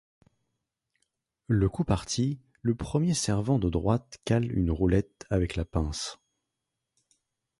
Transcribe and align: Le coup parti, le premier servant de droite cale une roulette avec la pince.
Le 1.45 1.69
coup 1.69 1.83
parti, 1.83 2.39
le 2.63 2.73
premier 2.73 3.13
servant 3.13 3.59
de 3.59 3.69
droite 3.69 4.17
cale 4.25 4.51
une 4.51 4.71
roulette 4.71 5.27
avec 5.29 5.55
la 5.55 5.63
pince. 5.63 6.17